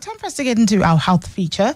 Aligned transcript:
Time 0.00 0.16
for 0.16 0.26
us 0.26 0.34
to 0.34 0.44
get 0.44 0.58
into 0.58 0.82
our 0.82 0.96
health 0.96 1.28
feature. 1.28 1.74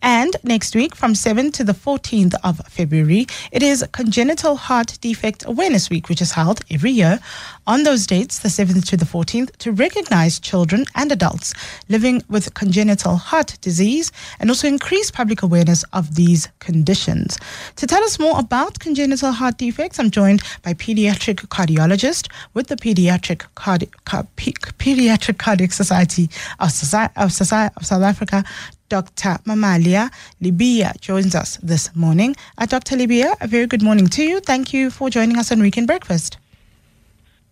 And 0.00 0.34
next 0.42 0.74
week, 0.74 0.94
from 0.94 1.14
7 1.14 1.52
to 1.52 1.62
the 1.64 1.74
14th 1.74 2.34
of 2.42 2.58
February, 2.68 3.26
it 3.52 3.62
is 3.62 3.84
Congenital 3.92 4.56
Heart 4.56 4.96
Defect 5.02 5.44
Awareness 5.46 5.90
Week, 5.90 6.08
which 6.08 6.22
is 6.22 6.32
held 6.32 6.60
every 6.70 6.90
year 6.90 7.20
on 7.66 7.82
those 7.82 8.06
dates, 8.06 8.38
the 8.38 8.48
7th 8.48 8.86
to 8.88 8.96
the 8.96 9.04
14th, 9.04 9.54
to 9.58 9.72
recognize 9.72 10.38
children 10.38 10.86
and 10.94 11.12
adults 11.12 11.52
living 11.90 12.22
with 12.30 12.54
congenital 12.54 13.16
heart 13.16 13.58
disease 13.60 14.10
and 14.40 14.48
also 14.48 14.68
increase 14.68 15.10
public 15.10 15.42
awareness 15.42 15.82
of 15.92 16.14
these 16.14 16.48
conditions. 16.60 17.38
To 17.76 17.86
tell 17.86 18.02
us 18.04 18.18
more 18.18 18.38
about 18.38 18.78
congenital 18.78 19.32
heart 19.32 19.58
defects, 19.58 19.98
I'm 19.98 20.10
joined 20.10 20.42
by 20.62 20.72
pediatric 20.74 21.46
cardiologist 21.48 22.30
with 22.54 22.68
the 22.68 22.76
Pediatric, 22.76 23.44
Cardi- 23.54 23.90
Car- 24.04 24.26
P- 24.36 24.52
Pediatric 24.52 25.38
Cardiac 25.38 25.72
Society 25.72 26.30
of, 26.60 26.68
Soci- 26.70 27.10
of, 27.16 27.30
Soci- 27.66 27.76
of 27.76 27.86
South 27.86 28.02
Africa, 28.02 28.44
Dr. 28.88 29.38
Mamaila 29.44 30.10
Lebea 30.42 30.98
joins 31.00 31.34
us 31.34 31.58
this 31.62 31.94
morning. 31.94 32.36
Uh, 32.58 32.66
Dr. 32.66 32.96
Lebea, 32.96 33.34
a 33.40 33.46
very 33.46 33.66
good 33.66 33.82
morning 33.82 34.06
to 34.08 34.22
you. 34.22 34.40
Thank 34.40 34.72
you 34.72 34.90
for 34.90 35.10
joining 35.10 35.38
us 35.38 35.52
on 35.52 35.60
Weekend 35.60 35.86
Breakfast. 35.86 36.38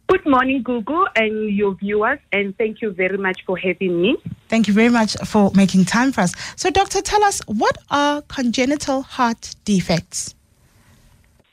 Good 0.07 0.27
morning, 0.27 0.63
Gugu, 0.63 1.07
and 1.17 1.51
your 1.51 1.75
viewers, 1.77 2.19
and 2.31 2.57
thank 2.59 2.83
you 2.83 2.93
very 2.93 3.17
much 3.17 3.43
for 3.47 3.57
having 3.57 4.03
me. 4.03 4.17
Thank 4.49 4.69
you 4.69 4.75
very 4.75 4.91
much 4.91 5.17
for 5.25 5.51
making 5.55 5.87
time 5.87 6.13
for 6.13 6.21
us. 6.21 6.35
So, 6.57 6.69
Doctor, 6.69 7.01
tell 7.01 7.25
us 7.25 7.41
what 7.47 7.79
are 7.91 8.21
congenital 8.23 9.01
heart 9.03 9.55
defects? 9.65 10.35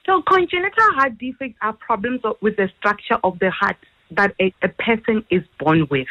So, 0.05 0.21
congenital 0.23 0.83
heart 0.95 1.17
defects 1.17 1.57
are 1.61 1.71
problems 1.71 2.21
with 2.41 2.57
the 2.57 2.69
structure 2.77 3.17
of 3.23 3.39
the 3.39 3.51
heart 3.51 3.77
that 4.11 4.33
a, 4.39 4.53
a 4.61 4.69
person 4.69 5.25
is 5.29 5.41
born 5.59 5.87
with. 5.89 6.07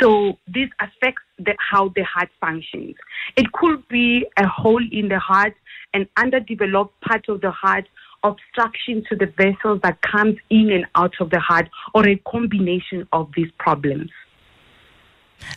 So, 0.00 0.38
this 0.46 0.68
affects 0.80 1.22
the, 1.38 1.54
how 1.58 1.90
the 1.94 2.02
heart 2.02 2.28
functions. 2.40 2.96
It 3.36 3.52
could 3.52 3.86
be 3.88 4.26
a 4.36 4.46
hole 4.46 4.82
in 4.92 5.08
the 5.08 5.18
heart, 5.18 5.54
an 5.94 6.06
underdeveloped 6.16 7.00
part 7.00 7.28
of 7.28 7.40
the 7.40 7.50
heart, 7.50 7.86
obstruction 8.22 9.04
to 9.08 9.16
the 9.16 9.26
vessels 9.38 9.80
that 9.82 10.00
comes 10.02 10.36
in 10.50 10.70
and 10.70 10.86
out 10.94 11.14
of 11.20 11.30
the 11.30 11.40
heart, 11.40 11.68
or 11.94 12.06
a 12.06 12.16
combination 12.28 13.06
of 13.12 13.30
these 13.36 13.50
problems. 13.58 14.10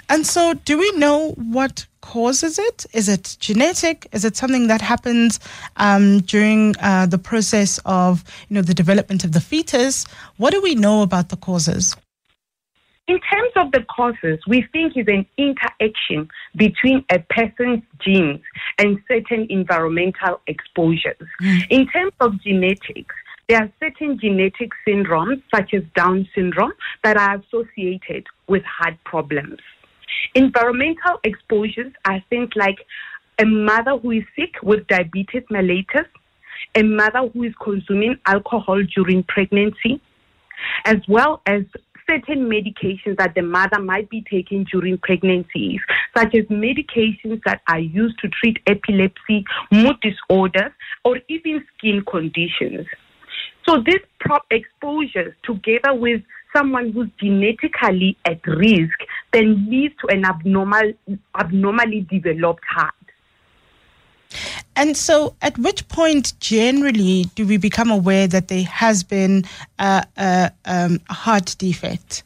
And 0.10 0.26
so, 0.26 0.54
do 0.54 0.78
we 0.78 0.92
know 0.94 1.32
what 1.32 1.86
causes 2.02 2.58
it? 2.60 2.86
Is 2.94 3.10
it 3.10 3.38
genetic? 3.40 4.08
Is 4.12 4.26
it 4.26 4.36
something 4.36 4.68
that 4.68 4.82
happens 4.82 5.40
um, 5.78 6.22
during 6.22 6.76
uh, 6.80 7.06
the 7.06 7.18
process 7.18 7.80
of, 7.86 8.24
you 8.48 8.56
know, 8.56 8.62
the 8.62 8.74
development 8.74 9.24
of 9.24 9.32
the 9.32 9.42
fetus? 9.42 10.06
What 10.38 10.52
do 10.52 10.62
we 10.62 10.76
know 10.76 11.02
about 11.02 11.30
the 11.30 11.38
causes? 11.38 11.96
In 13.08 13.20
terms 13.22 13.52
of 13.56 13.72
the 13.72 13.84
causes, 13.96 14.40
we 14.48 14.68
think 14.72 14.96
is 14.96 15.08
an 15.08 15.26
interaction 15.38 16.30
between 16.56 17.04
a 17.12 17.18
person's 17.18 17.82
genes 18.00 18.42
and 18.78 19.00
certain 19.08 19.48
environmental 19.50 20.40
exposures. 20.46 21.28
Mm. 21.42 21.68
In 21.72 21.88
terms 21.88 22.14
of 22.20 22.40
genetics, 22.44 23.16
there 23.50 23.64
are 23.64 23.72
certain 23.80 24.20
genetic 24.20 24.70
syndromes, 24.88 25.42
such 25.54 25.74
as 25.74 25.82
Down 25.96 26.28
syndrome, 26.36 26.72
that 27.04 27.18
are 27.18 27.42
associated 27.42 28.28
with 28.48 28.62
heart 28.64 28.94
problems. 29.06 29.58
Environmental 30.36 31.20
exposures 31.24 31.92
are 32.06 32.24
things 32.30 32.50
like 32.56 32.78
a 33.40 33.46
mother 33.46 33.98
who 33.98 34.12
is 34.12 34.24
sick 34.36 34.54
with 34.62 34.86
diabetes 34.88 35.42
mellitus, 35.52 36.06
a 36.76 36.84
mother 36.84 37.28
who 37.34 37.44
is 37.44 37.54
consuming 37.64 38.18
alcohol 38.28 38.84
during 38.96 39.24
pregnancy, 39.24 40.00
as 40.86 40.98
well 41.08 41.42
as 41.48 41.64
certain 42.06 42.50
medications 42.50 43.18
that 43.18 43.34
the 43.36 43.42
mother 43.42 43.80
might 43.80 44.10
be 44.12 44.24
taking 44.30 44.64
during 44.72 44.98
pregnancies, 45.00 45.80
such 46.16 46.36
as 46.36 46.44
medications 46.46 47.40
that 47.46 47.62
are 47.68 47.80
used 47.80 48.20
to 48.20 48.28
treat 48.28 48.58
epilepsy, 48.68 49.44
mood 49.72 49.96
disorders, 50.02 50.72
or 51.04 51.20
even 51.30 51.64
skin 51.78 52.04
conditions. 52.10 52.86
So 53.70 53.80
these 53.86 54.02
prop 54.20 54.48
exposures, 54.50 55.36
together 55.44 55.94
with 55.94 56.24
someone 56.56 56.92
who's 56.92 57.08
genetically 57.20 58.18
at 58.26 58.44
risk, 58.48 59.00
then 59.32 59.70
leads 59.70 59.94
to 60.02 60.08
an 60.08 60.26
abnormal, 60.26 60.94
abnormally 61.40 62.02
developed 62.10 62.64
heart. 62.68 62.96
And 64.76 64.98
so, 64.98 65.36
at 65.44 65.56
which 65.60 65.88
point 65.88 66.34
generally 66.40 67.26
do 67.36 67.46
we 67.46 67.58
become 67.58 67.92
aware 67.92 68.28
that 68.28 68.48
there 68.48 68.64
has 68.64 69.04
been 69.04 69.44
a, 69.78 70.04
a, 70.18 70.52
um, 70.66 71.00
a 71.08 71.14
heart 71.14 71.56
defect? 71.60 72.24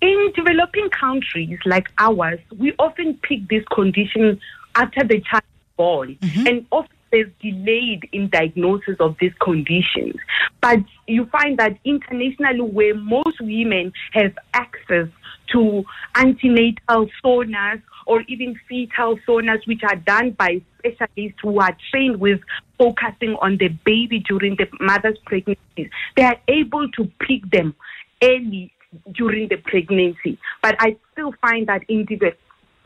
In 0.00 0.32
developing 0.36 0.90
countries 0.90 1.58
like 1.66 1.88
ours, 1.98 2.38
we 2.56 2.72
often 2.78 3.14
pick 3.22 3.48
this 3.48 3.64
condition 3.74 4.40
after 4.76 5.02
the 5.02 5.20
child 5.22 5.42
is 5.42 5.76
born, 5.76 6.16
mm-hmm. 6.20 6.46
and 6.46 6.66
often 6.70 6.97
there's 7.10 7.30
delayed 7.40 8.08
in 8.12 8.28
diagnosis 8.28 8.96
of 9.00 9.16
these 9.20 9.32
conditions. 9.40 10.14
But 10.60 10.78
you 11.06 11.26
find 11.26 11.58
that 11.58 11.78
internationally, 11.84 12.60
where 12.60 12.94
most 12.94 13.40
women 13.40 13.92
have 14.12 14.36
access 14.54 15.08
to 15.52 15.84
antenatal 16.14 17.08
sonars 17.24 17.82
or 18.06 18.22
even 18.22 18.58
fetal 18.68 19.18
sonars, 19.26 19.66
which 19.66 19.82
are 19.82 19.96
done 19.96 20.30
by 20.32 20.60
specialists 20.78 21.38
who 21.42 21.60
are 21.60 21.76
trained 21.90 22.20
with 22.20 22.40
focusing 22.78 23.36
on 23.40 23.56
the 23.58 23.68
baby 23.84 24.20
during 24.28 24.56
the 24.56 24.66
mother's 24.80 25.18
pregnancy, 25.26 25.90
they 26.16 26.22
are 26.22 26.38
able 26.48 26.90
to 26.92 27.10
pick 27.20 27.50
them 27.50 27.74
early 28.22 28.72
during 29.12 29.48
the 29.48 29.56
pregnancy. 29.56 30.38
But 30.62 30.76
I 30.78 30.96
still 31.12 31.34
find 31.40 31.66
that 31.66 31.82
in 31.88 32.04
de- 32.06 32.36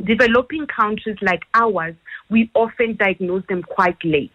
developing 0.04 0.66
countries 0.66 1.16
like 1.22 1.42
ours, 1.54 1.94
we 2.32 2.50
often 2.54 2.96
diagnose 2.96 3.44
them 3.48 3.62
quite 3.62 4.02
late. 4.02 4.32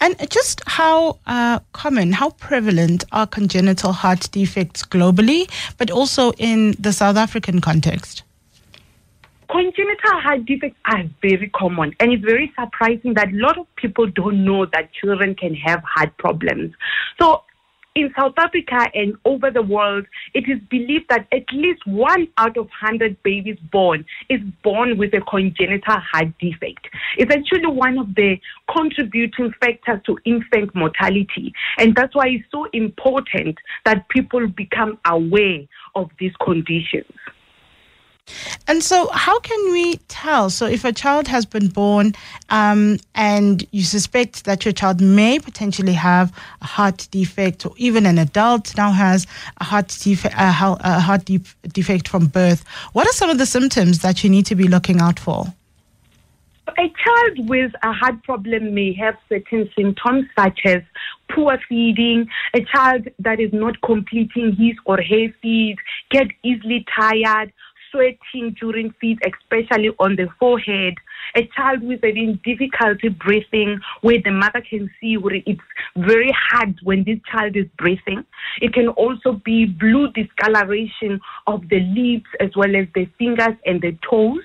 And 0.00 0.16
just 0.30 0.60
how 0.66 1.18
uh, 1.26 1.60
common, 1.72 2.12
how 2.12 2.30
prevalent 2.30 3.04
are 3.12 3.26
congenital 3.26 3.92
heart 3.92 4.28
defects 4.32 4.82
globally, 4.84 5.50
but 5.78 5.90
also 5.90 6.32
in 6.32 6.74
the 6.78 6.92
South 6.92 7.16
African 7.16 7.60
context? 7.60 8.22
Congenital 9.50 10.20
heart 10.20 10.46
defects 10.46 10.78
are 10.86 11.04
very 11.20 11.48
common, 11.50 11.94
and 12.00 12.12
it's 12.12 12.24
very 12.24 12.52
surprising 12.58 13.14
that 13.14 13.28
a 13.28 13.36
lot 13.36 13.58
of 13.58 13.66
people 13.76 14.06
don't 14.06 14.44
know 14.44 14.66
that 14.66 14.90
children 14.92 15.34
can 15.34 15.54
have 15.54 15.82
heart 15.84 16.16
problems. 16.16 16.72
So, 17.20 17.42
in 17.94 18.12
South 18.18 18.34
Africa 18.38 18.88
and 18.94 19.14
over 19.24 19.50
the 19.50 19.62
world, 19.62 20.06
it 20.34 20.48
is 20.48 20.58
believed 20.70 21.06
that 21.10 21.26
at 21.32 21.44
least 21.52 21.86
one 21.86 22.28
out 22.38 22.56
of 22.56 22.66
100 22.80 23.22
babies 23.22 23.58
born 23.70 24.04
is 24.30 24.40
born 24.62 24.96
with 24.96 25.12
a 25.14 25.20
congenital 25.20 25.98
heart 25.98 26.28
defect. 26.38 26.88
It's 27.18 27.34
actually 27.34 27.66
one 27.66 27.98
of 27.98 28.14
the 28.14 28.38
contributing 28.74 29.52
factors 29.60 30.00
to 30.06 30.18
infant 30.24 30.74
mortality. 30.74 31.52
And 31.78 31.94
that's 31.94 32.14
why 32.14 32.28
it's 32.28 32.44
so 32.50 32.66
important 32.72 33.58
that 33.84 34.08
people 34.08 34.46
become 34.48 34.98
aware 35.04 35.60
of 35.94 36.10
these 36.18 36.32
conditions. 36.42 37.12
And 38.68 38.82
so, 38.82 39.08
how 39.08 39.40
can 39.40 39.72
we 39.72 39.96
tell? 40.08 40.48
So, 40.48 40.66
if 40.66 40.84
a 40.84 40.92
child 40.92 41.26
has 41.28 41.44
been 41.44 41.68
born 41.68 42.14
um, 42.48 42.98
and 43.14 43.66
you 43.72 43.82
suspect 43.82 44.44
that 44.44 44.64
your 44.64 44.72
child 44.72 45.00
may 45.00 45.38
potentially 45.38 45.92
have 45.92 46.32
a 46.60 46.66
heart 46.66 47.08
defect, 47.10 47.66
or 47.66 47.72
even 47.76 48.06
an 48.06 48.18
adult 48.18 48.76
now 48.76 48.92
has 48.92 49.26
a 49.60 49.64
heart, 49.64 49.88
defect, 49.88 50.34
a 50.38 50.52
heart 50.52 51.24
defect 51.24 52.08
from 52.08 52.26
birth, 52.26 52.64
what 52.92 53.06
are 53.06 53.12
some 53.12 53.30
of 53.30 53.38
the 53.38 53.46
symptoms 53.46 53.98
that 54.00 54.22
you 54.22 54.30
need 54.30 54.46
to 54.46 54.54
be 54.54 54.68
looking 54.68 55.00
out 55.00 55.18
for? 55.18 55.52
A 56.78 56.88
child 57.04 57.48
with 57.48 57.72
a 57.82 57.92
heart 57.92 58.22
problem 58.22 58.72
may 58.72 58.94
have 58.94 59.16
certain 59.28 59.68
symptoms 59.76 60.26
such 60.38 60.60
as 60.64 60.82
poor 61.34 61.58
feeding, 61.68 62.28
a 62.54 62.60
child 62.64 63.08
that 63.18 63.40
is 63.40 63.52
not 63.52 63.80
completing 63.82 64.54
his 64.54 64.76
or 64.86 64.96
her 64.96 65.28
feeds, 65.42 65.80
get 66.10 66.28
easily 66.44 66.86
tired, 66.98 67.52
sweating 67.92 68.56
during 68.58 68.92
feeds, 69.00 69.20
especially 69.24 69.90
on 70.00 70.16
the 70.16 70.26
forehead. 70.40 70.94
A 71.36 71.48
child 71.56 71.82
with 71.82 72.00
having 72.02 72.40
difficulty 72.44 73.08
breathing, 73.08 73.78
where 74.00 74.20
the 74.24 74.32
mother 74.32 74.62
can 74.68 74.90
see 75.00 75.16
where 75.16 75.36
it's 75.46 75.60
very 75.96 76.32
hard 76.50 76.78
when 76.82 77.04
this 77.04 77.18
child 77.30 77.56
is 77.56 77.66
breathing. 77.78 78.24
It 78.60 78.74
can 78.74 78.88
also 78.88 79.34
be 79.44 79.66
blue 79.66 80.10
discoloration 80.12 81.20
of 81.46 81.68
the 81.68 81.80
lips 81.80 82.28
as 82.40 82.50
well 82.56 82.74
as 82.74 82.88
the 82.94 83.08
fingers 83.18 83.56
and 83.64 83.80
the 83.80 83.96
toes 84.08 84.42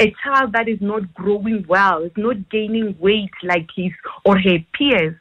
a 0.00 0.14
child 0.24 0.52
that 0.54 0.66
is 0.66 0.80
not 0.80 1.12
growing 1.14 1.64
well, 1.68 2.02
is 2.02 2.12
not 2.16 2.48
gaining 2.48 2.96
weight 2.98 3.30
like 3.42 3.68
his 3.76 3.92
or 4.24 4.38
her 4.38 4.58
peers, 4.72 5.14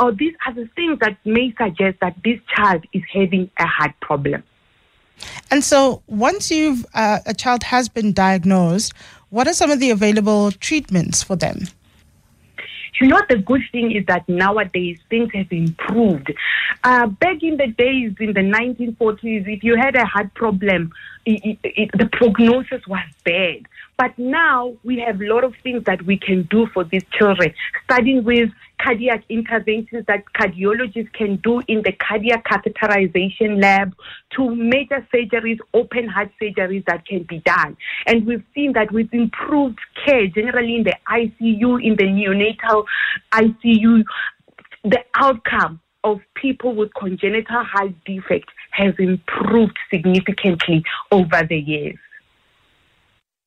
or 0.00 0.12
these 0.12 0.34
are 0.46 0.52
the 0.52 0.68
things 0.74 0.98
that 1.00 1.16
may 1.24 1.54
suggest 1.56 1.98
that 2.00 2.16
this 2.24 2.40
child 2.56 2.84
is 2.92 3.02
having 3.12 3.48
a 3.60 3.66
heart 3.66 3.92
problem. 4.00 4.42
And 5.50 5.62
so, 5.62 6.02
once 6.06 6.50
you've 6.50 6.84
uh, 6.94 7.20
a 7.26 7.34
child 7.34 7.62
has 7.64 7.88
been 7.88 8.12
diagnosed, 8.12 8.92
what 9.30 9.48
are 9.48 9.52
some 9.52 9.70
of 9.70 9.80
the 9.80 9.90
available 9.90 10.52
treatments 10.52 11.22
for 11.22 11.36
them? 11.36 11.68
You 13.00 13.08
know, 13.08 13.20
the 13.28 13.38
good 13.38 13.62
thing 13.72 13.90
is 13.90 14.06
that 14.06 14.28
nowadays 14.28 14.98
things 15.10 15.30
have 15.34 15.50
improved. 15.50 16.32
Uh, 16.84 17.08
back 17.08 17.42
in 17.42 17.56
the 17.56 17.66
days, 17.66 18.14
in 18.20 18.32
the 18.32 18.40
1940s, 18.40 19.48
if 19.48 19.64
you 19.64 19.76
had 19.76 19.96
a 19.96 20.04
heart 20.04 20.32
problem, 20.34 20.92
it, 21.26 21.44
it, 21.44 21.58
it, 21.64 21.90
the 21.98 22.06
prognosis 22.06 22.86
was 22.86 23.04
bad. 23.24 23.66
But 23.96 24.18
now 24.18 24.74
we 24.82 24.98
have 25.06 25.20
a 25.20 25.24
lot 25.24 25.44
of 25.44 25.54
things 25.62 25.84
that 25.84 26.04
we 26.04 26.18
can 26.18 26.48
do 26.50 26.66
for 26.74 26.84
these 26.84 27.04
children, 27.16 27.54
starting 27.84 28.24
with 28.24 28.50
cardiac 28.82 29.22
interventions 29.28 30.04
that 30.06 30.24
cardiologists 30.36 31.12
can 31.12 31.36
do 31.36 31.62
in 31.68 31.82
the 31.82 31.92
cardiac 31.92 32.44
catheterization 32.44 33.62
lab 33.62 33.94
to 34.36 34.54
major 34.54 35.06
surgeries, 35.14 35.58
open 35.74 36.08
heart 36.08 36.30
surgeries 36.42 36.84
that 36.86 37.06
can 37.06 37.22
be 37.22 37.38
done. 37.40 37.76
And 38.06 38.26
we've 38.26 38.44
seen 38.54 38.72
that 38.72 38.90
with 38.90 39.12
improved 39.12 39.78
care, 40.04 40.26
generally 40.26 40.76
in 40.76 40.84
the 40.84 40.96
ICU, 41.08 41.84
in 41.84 41.96
the 41.96 42.04
neonatal 42.04 42.84
ICU, 43.32 44.02
the 44.82 45.00
outcome 45.16 45.80
of 46.02 46.20
people 46.34 46.74
with 46.74 46.92
congenital 46.94 47.62
heart 47.64 47.92
defect 48.04 48.50
has 48.72 48.92
improved 48.98 49.78
significantly 49.90 50.84
over 51.10 51.42
the 51.48 51.56
years. 51.56 51.96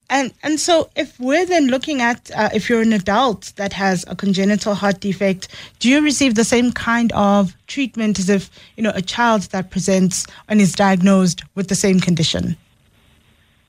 And 0.10 0.34
and 0.42 0.60
so 0.60 0.90
if 0.96 1.20
we're 1.20 1.46
then 1.46 1.68
looking 1.68 2.02
at 2.02 2.32
uh, 2.32 2.50
if 2.54 2.70
you're 2.70 2.82
an 2.82 2.94
adult 2.94 3.52
that 3.58 3.74
has 3.74 4.06
a 4.08 4.16
congenital 4.16 4.74
heart 4.74 5.02
defect, 5.02 5.50
do 5.80 5.90
you 5.90 6.02
receive 6.02 6.36
the 6.36 6.46
same 6.46 6.72
kind 6.72 7.12
of 7.12 7.54
treatment 7.68 8.18
as 8.18 8.30
if 8.30 8.50
you 8.78 8.84
know 8.84 8.94
a 8.96 9.02
child 9.02 9.44
that 9.52 9.70
presents 9.70 10.26
and 10.48 10.62
is 10.62 10.72
diagnosed 10.72 11.44
with 11.56 11.68
the 11.68 11.76
same 11.76 12.00
condition? 12.00 12.56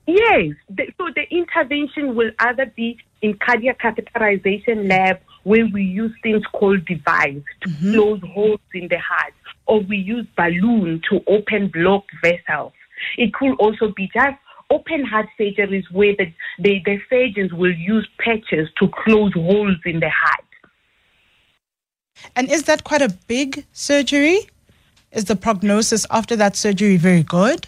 Yes. 0.07 0.55
The, 0.69 0.87
so 0.97 1.09
the 1.13 1.29
intervention 1.29 2.15
will 2.15 2.31
either 2.39 2.67
be 2.67 2.97
in 3.21 3.33
cardiac 3.35 3.79
catheterization 3.79 4.87
lab 4.87 5.19
where 5.43 5.67
we 5.67 5.83
use 5.83 6.13
things 6.23 6.43
called 6.53 6.85
device 6.85 7.43
to 7.61 7.69
mm-hmm. 7.69 7.93
close 7.93 8.21
holes 8.33 8.59
in 8.73 8.87
the 8.87 8.97
heart, 8.97 9.33
or 9.65 9.81
we 9.81 9.97
use 9.97 10.25
balloon 10.37 11.01
to 11.09 11.21
open 11.27 11.67
blocked 11.67 12.11
vessels. 12.21 12.73
It 13.17 13.33
could 13.33 13.55
also 13.55 13.91
be 13.95 14.09
just 14.13 14.37
open 14.69 15.03
heart 15.03 15.27
surgeries 15.39 15.83
where 15.91 16.15
the, 16.17 16.31
the, 16.59 16.81
the 16.85 16.99
surgeons 17.09 17.53
will 17.53 17.73
use 17.73 18.07
patches 18.19 18.69
to 18.79 18.87
close 19.03 19.33
holes 19.33 19.77
in 19.85 19.99
the 19.99 20.09
heart. 20.09 20.45
And 22.35 22.51
is 22.51 22.63
that 22.63 22.83
quite 22.83 23.01
a 23.01 23.09
big 23.27 23.65
surgery? 23.71 24.49
Is 25.11 25.25
the 25.25 25.35
prognosis 25.35 26.05
after 26.11 26.35
that 26.35 26.55
surgery 26.55 26.97
very 26.97 27.23
good? 27.23 27.67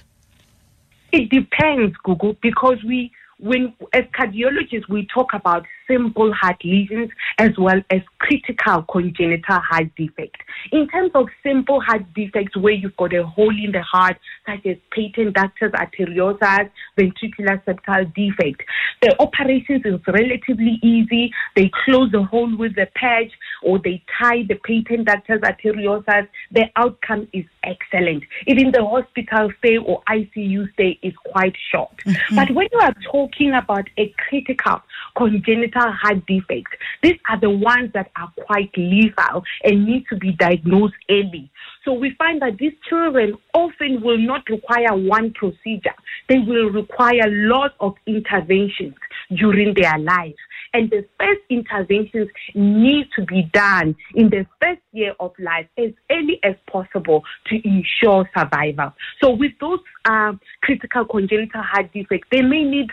It 1.11 1.29
depends, 1.29 1.95
Gugu, 2.05 2.37
because 2.41 2.77
we 2.83 3.11
when 3.39 3.73
as 3.93 4.03
cardiologists 4.17 4.87
we 4.87 5.07
talk 5.07 5.33
about 5.33 5.65
simple 5.91 6.33
heart 6.33 6.57
lesions 6.63 7.09
as 7.37 7.51
well 7.57 7.81
as 7.89 8.01
critical 8.19 8.83
congenital 8.83 9.59
heart 9.59 9.89
defect. 9.97 10.37
In 10.71 10.87
terms 10.87 11.11
of 11.15 11.27
simple 11.43 11.81
heart 11.81 12.01
defects 12.13 12.55
where 12.55 12.73
you've 12.73 12.95
got 12.97 13.13
a 13.13 13.25
hole 13.25 13.49
in 13.49 13.71
the 13.71 13.81
heart, 13.81 14.17
such 14.45 14.65
as 14.65 14.77
patent 14.91 15.35
ductus 15.35 15.71
arteriosus, 15.71 16.69
ventricular 16.97 17.61
septal 17.65 18.13
defect, 18.13 18.61
the 19.01 19.15
operations 19.19 19.81
is 19.85 19.99
relatively 20.07 20.79
easy. 20.83 21.31
They 21.55 21.71
close 21.85 22.11
the 22.11 22.23
hole 22.23 22.55
with 22.55 22.77
a 22.77 22.87
patch 22.95 23.31
or 23.63 23.79
they 23.79 24.03
tie 24.19 24.43
the 24.47 24.55
patent 24.55 25.07
ductus 25.07 25.41
arteriosus. 25.41 26.27
The 26.51 26.65
outcome 26.75 27.27
is 27.33 27.45
excellent. 27.63 28.23
Even 28.47 28.71
the 28.71 28.85
hospital 28.85 29.51
stay 29.59 29.77
or 29.77 30.01
ICU 30.09 30.71
stay 30.73 30.99
is 31.01 31.13
quite 31.25 31.55
short. 31.71 31.95
Mm-hmm. 32.05 32.35
But 32.35 32.51
when 32.51 32.67
you 32.71 32.79
are 32.79 32.93
talking 33.11 33.53
about 33.53 33.87
a 33.97 34.13
critical 34.29 34.81
congenital 35.17 35.91
heart 35.91 36.25
defects. 36.25 36.71
these 37.03 37.17
are 37.29 37.39
the 37.39 37.49
ones 37.49 37.91
that 37.93 38.11
are 38.17 38.31
quite 38.45 38.71
lethal 38.77 39.43
and 39.63 39.85
need 39.85 40.05
to 40.09 40.15
be 40.15 40.31
diagnosed 40.33 40.95
early. 41.09 41.51
So 41.85 41.93
we 41.93 42.13
find 42.17 42.41
that 42.41 42.57
these 42.57 42.73
children 42.87 43.33
often 43.53 44.01
will 44.01 44.17
not 44.17 44.43
require 44.49 44.95
one 44.95 45.33
procedure. 45.33 45.95
They 46.29 46.37
will 46.37 46.69
require 46.69 47.23
lots 47.27 47.73
of 47.79 47.95
interventions 48.05 48.95
during 49.35 49.73
their 49.73 49.97
lives. 49.97 50.37
And 50.73 50.89
the 50.89 51.05
first 51.19 51.41
interventions 51.49 52.29
need 52.55 53.07
to 53.17 53.25
be 53.25 53.49
done 53.53 53.95
in 54.15 54.29
the 54.29 54.45
first 54.61 54.81
year 54.93 55.13
of 55.19 55.33
life 55.37 55.67
as 55.77 55.91
early 56.09 56.39
as 56.43 56.55
possible 56.71 57.23
to 57.47 57.67
ensure 57.67 58.29
survival. 58.37 58.93
So 59.21 59.31
with 59.31 59.51
those 59.59 59.79
um, 60.05 60.39
critical 60.61 61.05
congenital 61.05 61.61
heart 61.61 61.91
defects, 61.93 62.27
they 62.31 62.41
may 62.41 62.63
need 62.63 62.87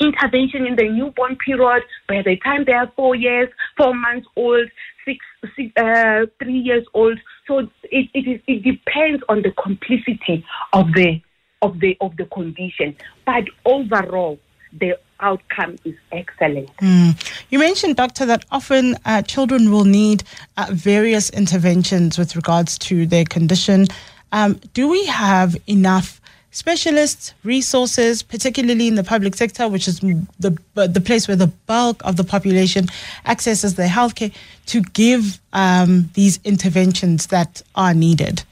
intervention 0.00 0.66
in 0.66 0.76
the 0.76 0.88
newborn 0.88 1.36
period 1.36 1.82
by 2.08 2.22
the 2.22 2.36
time 2.44 2.64
they 2.64 2.72
are 2.72 2.90
four 2.96 3.14
years, 3.14 3.48
four 3.76 3.94
months 3.94 4.26
old, 4.36 4.68
six, 5.04 5.24
six 5.56 5.72
uh, 5.76 6.26
three 6.42 6.58
years 6.58 6.84
old. 6.94 7.18
So 7.46 7.58
it, 7.84 8.08
it, 8.14 8.26
is, 8.26 8.40
it 8.46 8.62
depends 8.62 9.22
on 9.28 9.42
the 9.42 9.52
complexity 9.52 10.44
of 10.72 10.92
the 10.94 11.20
of 11.62 11.80
the 11.80 11.96
of 12.00 12.16
the 12.16 12.26
condition. 12.26 12.96
But 13.24 13.44
overall, 13.64 14.38
the 14.72 14.98
outcome 15.20 15.76
is 15.84 15.94
excellent. 16.12 16.74
Mm. 16.78 17.44
You 17.50 17.58
mentioned, 17.58 17.96
doctor, 17.96 18.26
that 18.26 18.44
often 18.50 18.96
uh, 19.04 19.22
children 19.22 19.70
will 19.70 19.84
need 19.84 20.24
uh, 20.56 20.66
various 20.70 21.30
interventions 21.30 22.18
with 22.18 22.36
regards 22.36 22.78
to 22.78 23.06
their 23.06 23.24
condition. 23.24 23.86
Um, 24.32 24.60
do 24.74 24.88
we 24.88 25.06
have 25.06 25.56
enough 25.66 26.20
specialists, 26.56 27.34
resources, 27.44 28.22
particularly 28.22 28.88
in 28.88 28.94
the 28.94 29.04
public 29.04 29.34
sector, 29.34 29.68
which 29.68 29.86
is 29.86 30.00
the 30.00 30.58
the 30.74 31.02
place 31.04 31.28
where 31.28 31.36
the 31.36 31.52
bulk 31.66 32.02
of 32.04 32.16
the 32.16 32.24
population 32.24 32.86
accesses 33.26 33.74
their 33.74 33.88
healthcare, 33.88 34.32
to 34.64 34.80
give 34.80 35.38
um, 35.52 36.08
these 36.14 36.40
interventions 36.44 37.26
that 37.26 37.62
are 37.74 37.92
needed? 37.92 38.42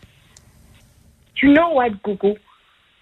You 1.41 1.53
know 1.55 1.71
what, 1.71 2.03
Gugu? 2.03 2.37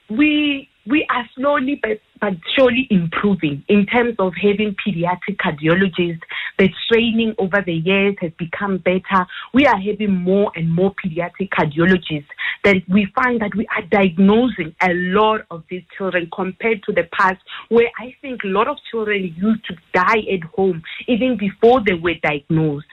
We 0.08 0.68
we 0.86 1.04
are 1.10 1.28
slowly 1.34 1.80
but, 1.82 2.00
but 2.20 2.34
surely 2.54 2.86
improving 2.90 3.64
in 3.68 3.86
terms 3.86 4.14
of 4.20 4.34
having 4.34 4.76
pediatric 4.86 5.36
cardiologists. 5.38 6.22
The 6.58 6.68
training 6.90 7.34
over 7.38 7.62
the 7.64 7.74
years 7.74 8.16
has 8.20 8.32
become 8.38 8.78
better. 8.78 9.26
We 9.54 9.66
are 9.66 9.78
having 9.78 10.14
more 10.14 10.52
and 10.54 10.70
more 10.70 10.94
pediatric 10.94 11.50
cardiologists 11.50 12.26
that 12.64 12.76
we 12.88 13.08
find 13.14 13.40
that 13.40 13.54
we 13.56 13.66
are 13.76 13.82
diagnosing 13.90 14.74
a 14.82 14.92
lot 14.92 15.42
of 15.50 15.64
these 15.70 15.82
children 15.96 16.28
compared 16.34 16.82
to 16.84 16.92
the 16.92 17.04
past 17.12 17.40
where 17.68 17.90
I 17.98 18.14
think 18.20 18.44
a 18.44 18.48
lot 18.48 18.68
of 18.68 18.76
children 18.90 19.34
used 19.36 19.64
to 19.66 19.74
die 19.92 20.22
at 20.32 20.42
home 20.54 20.82
even 21.08 21.36
before 21.36 21.80
they 21.84 21.94
were 21.94 22.14
diagnosed. 22.22 22.86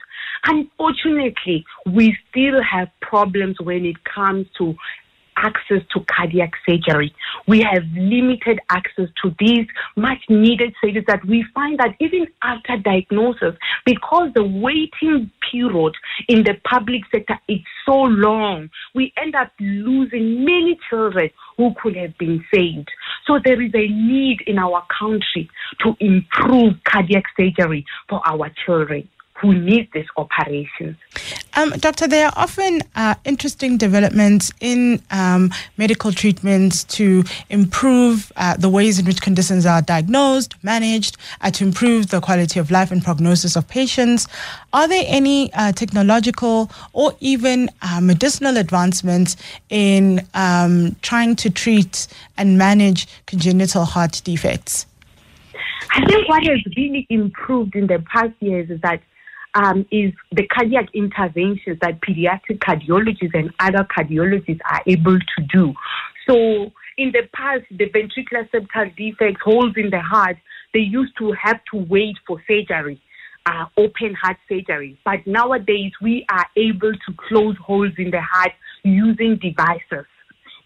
Unfortunately, 0.44 1.64
we 1.86 2.16
still 2.30 2.62
have 2.62 2.88
problems 3.00 3.56
when 3.60 3.84
it 3.84 3.96
comes 4.04 4.46
to 4.58 4.74
access 5.40 5.82
to 5.92 6.00
cardiac 6.14 6.52
surgery. 6.68 7.14
We 7.46 7.60
have 7.62 7.82
limited 7.94 8.60
access 8.70 9.08
to 9.22 9.34
these 9.38 9.66
much 9.96 10.18
needed 10.28 10.74
surgeries 10.82 11.06
that 11.06 11.24
we 11.24 11.44
find 11.54 11.78
that 11.78 11.96
even 12.00 12.26
after 12.42 12.76
diagnosis, 12.76 13.54
because 13.84 14.30
the 14.34 14.44
waiting 14.44 15.30
period 15.50 15.94
in 16.28 16.44
the 16.44 16.54
public 16.64 17.02
sector 17.10 17.38
is 17.48 17.60
so 17.86 17.94
long, 17.94 18.70
we 18.94 19.12
end 19.16 19.34
up 19.34 19.50
losing 19.58 20.44
many 20.44 20.78
children 20.88 21.30
who 21.56 21.74
could 21.82 21.96
have 21.96 22.16
been 22.18 22.44
saved. 22.52 22.88
So 23.26 23.38
there 23.44 23.60
is 23.60 23.72
a 23.74 23.88
need 23.88 24.42
in 24.46 24.58
our 24.58 24.84
country 24.98 25.50
to 25.80 25.96
improve 26.00 26.74
cardiac 26.84 27.24
surgery 27.36 27.84
for 28.08 28.20
our 28.26 28.50
children 28.64 29.08
who 29.40 29.54
need 29.54 29.88
this 29.92 30.06
operation. 30.16 30.96
Um, 31.54 31.70
doctor, 31.70 32.06
there 32.06 32.26
are 32.26 32.32
often 32.36 32.82
uh, 32.94 33.14
interesting 33.24 33.78
developments 33.78 34.52
in 34.60 35.02
um, 35.10 35.50
medical 35.78 36.12
treatments 36.12 36.84
to 36.84 37.24
improve 37.48 38.30
uh, 38.36 38.56
the 38.56 38.68
ways 38.68 38.98
in 38.98 39.06
which 39.06 39.22
conditions 39.22 39.64
are 39.64 39.80
diagnosed, 39.80 40.54
managed, 40.62 41.16
uh, 41.40 41.50
to 41.50 41.64
improve 41.64 42.08
the 42.08 42.20
quality 42.20 42.60
of 42.60 42.70
life 42.70 42.90
and 42.90 43.02
prognosis 43.02 43.56
of 43.56 43.66
patients. 43.66 44.28
Are 44.72 44.86
there 44.86 45.04
any 45.06 45.52
uh, 45.54 45.72
technological 45.72 46.70
or 46.92 47.14
even 47.20 47.70
uh, 47.82 48.00
medicinal 48.00 48.58
advancements 48.58 49.36
in 49.70 50.26
um, 50.34 50.96
trying 51.02 51.34
to 51.36 51.50
treat 51.50 52.08
and 52.36 52.58
manage 52.58 53.08
congenital 53.26 53.84
heart 53.86 54.20
defects? 54.24 54.86
I 55.92 56.04
think 56.06 56.28
what 56.28 56.44
has 56.44 56.60
really 56.76 57.06
improved 57.08 57.74
in 57.74 57.86
the 57.86 57.98
past 58.12 58.34
years 58.40 58.70
is 58.70 58.80
that 58.82 59.00
um, 59.54 59.86
is 59.90 60.12
the 60.32 60.46
cardiac 60.46 60.88
interventions 60.94 61.78
that 61.80 62.00
pediatric 62.00 62.58
cardiologists 62.58 63.34
and 63.34 63.52
other 63.60 63.86
cardiologists 63.96 64.60
are 64.70 64.82
able 64.86 65.18
to 65.18 65.42
do. 65.52 65.74
So 66.28 66.72
in 66.96 67.12
the 67.12 67.28
past, 67.34 67.64
the 67.70 67.86
ventricular 67.90 68.48
septal 68.50 68.94
defects, 68.96 69.40
holes 69.42 69.74
in 69.76 69.90
the 69.90 70.00
heart, 70.00 70.36
they 70.72 70.80
used 70.80 71.16
to 71.18 71.32
have 71.32 71.60
to 71.72 71.78
wait 71.78 72.16
for 72.26 72.42
surgery. 72.46 73.00
Uh, 73.46 73.64
open 73.78 74.14
heart 74.14 74.36
surgery. 74.48 74.98
But 75.02 75.26
nowadays, 75.26 75.92
we 76.02 76.26
are 76.30 76.46
able 76.56 76.92
to 76.92 77.14
close 77.28 77.56
holes 77.56 77.92
in 77.96 78.10
the 78.10 78.20
heart 78.20 78.52
using 78.84 79.38
devices 79.38 80.04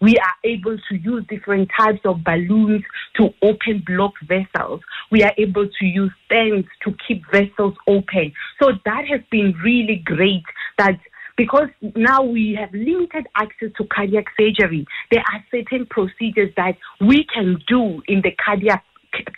We 0.01 0.17
are 0.17 0.33
able 0.43 0.77
to 0.77 0.95
use 0.95 1.25
different 1.29 1.69
types 1.77 2.01
of 2.05 2.23
balloons 2.23 2.83
to 3.17 3.29
open 3.41 3.83
blocked 3.85 4.23
vessels. 4.27 4.81
We 5.11 5.23
are 5.23 5.33
able 5.37 5.67
to 5.67 5.85
use 5.85 6.11
stents 6.29 6.67
to 6.83 6.95
keep 7.07 7.23
vessels 7.31 7.75
open. 7.87 8.33
So 8.61 8.71
that 8.85 9.05
has 9.07 9.21
been 9.31 9.53
really 9.63 10.01
great 10.05 10.43
that 10.77 10.99
because 11.37 11.67
now 11.95 12.23
we 12.23 12.57
have 12.59 12.73
limited 12.73 13.27
access 13.35 13.69
to 13.77 13.85
cardiac 13.85 14.25
surgery, 14.39 14.85
there 15.11 15.23
are 15.33 15.43
certain 15.51 15.85
procedures 15.85 16.51
that 16.55 16.77
we 17.01 17.25
can 17.33 17.61
do 17.67 18.01
in 18.07 18.21
the 18.21 18.31
cardiac 18.43 18.83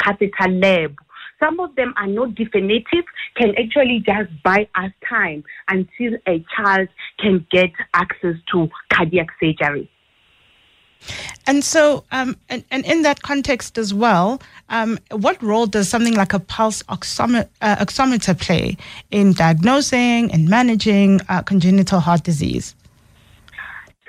catheter 0.03 0.49
lab. 0.49 0.95
Some 1.39 1.59
of 1.59 1.75
them 1.75 1.93
are 1.97 2.07
not 2.07 2.33
definitive, 2.35 3.05
can 3.35 3.53
actually 3.57 4.03
just 4.05 4.31
buy 4.43 4.67
us 4.75 4.91
time 5.07 5.43
until 5.67 6.17
a 6.27 6.43
child 6.55 6.87
can 7.19 7.45
get 7.51 7.69
access 7.93 8.35
to 8.51 8.69
cardiac 8.91 9.27
surgery. 9.39 9.89
And 11.45 11.63
so, 11.63 12.03
um, 12.11 12.35
and, 12.49 12.63
and 12.71 12.85
in 12.85 13.03
that 13.03 13.21
context 13.21 13.77
as 13.77 13.93
well, 13.93 14.41
um, 14.69 14.99
what 15.11 15.41
role 15.41 15.65
does 15.65 15.87
something 15.87 16.15
like 16.15 16.33
a 16.33 16.39
pulse 16.39 16.83
oximeter, 16.83 17.47
uh, 17.61 17.77
oximeter 17.77 18.37
play 18.37 18.77
in 19.11 19.33
diagnosing 19.33 20.31
and 20.31 20.49
managing 20.49 21.21
uh, 21.29 21.41
congenital 21.41 21.99
heart 21.99 22.23
disease? 22.23 22.75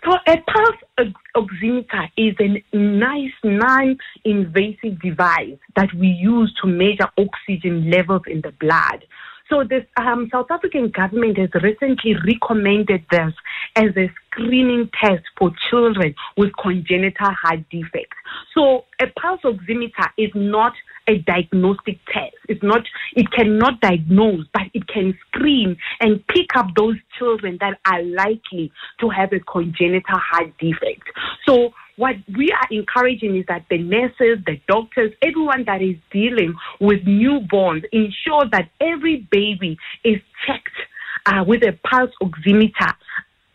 So, 0.04 0.16
a 0.26 0.36
pulse 0.36 1.12
oximeter 1.36 2.08
is 2.16 2.34
a 2.40 2.76
nice, 2.76 3.32
non 3.42 3.98
invasive 4.24 5.00
device 5.00 5.58
that 5.76 5.92
we 5.94 6.08
use 6.08 6.54
to 6.62 6.68
measure 6.68 7.08
oxygen 7.16 7.90
levels 7.90 8.22
in 8.26 8.40
the 8.40 8.52
blood. 8.52 9.04
So 9.48 9.64
the 9.64 9.86
um, 10.00 10.28
South 10.30 10.50
African 10.50 10.90
government 10.90 11.38
has 11.38 11.48
recently 11.62 12.14
recommended 12.26 13.04
this 13.10 13.32
as 13.76 13.96
a 13.96 14.10
screening 14.26 14.90
test 15.02 15.24
for 15.38 15.50
children 15.70 16.14
with 16.36 16.50
congenital 16.60 17.30
heart 17.30 17.60
defects. 17.70 18.16
So 18.54 18.84
a 19.00 19.06
pulse 19.18 19.40
oximeter 19.44 20.08
is 20.18 20.30
not 20.34 20.74
a 21.08 21.18
diagnostic 21.18 21.98
test. 22.12 22.36
It's 22.48 22.62
not, 22.62 22.82
it 23.14 23.30
cannot 23.32 23.80
diagnose, 23.80 24.44
but 24.52 24.64
it 24.74 24.86
can 24.86 25.16
screen 25.28 25.76
and 26.00 26.26
pick 26.26 26.54
up 26.54 26.66
those 26.76 26.96
children 27.18 27.56
that 27.60 27.78
are 27.86 28.02
likely 28.02 28.70
to 29.00 29.08
have 29.08 29.32
a 29.32 29.40
congenital 29.40 30.18
heart 30.18 30.52
defect. 30.58 31.04
So 31.46 31.72
what 31.98 32.14
we 32.36 32.50
are 32.52 32.68
encouraging 32.70 33.36
is 33.36 33.44
that 33.48 33.64
the 33.68 33.78
nurses, 33.78 34.38
the 34.46 34.58
doctors, 34.68 35.12
everyone 35.20 35.64
that 35.66 35.82
is 35.82 35.96
dealing 36.12 36.54
with 36.80 37.04
newborns 37.04 37.84
ensure 37.92 38.44
that 38.52 38.70
every 38.80 39.26
baby 39.32 39.76
is 40.04 40.20
checked 40.46 40.78
uh, 41.26 41.42
with 41.44 41.62
a 41.64 41.76
pulse 41.84 42.12
oximeter 42.22 42.94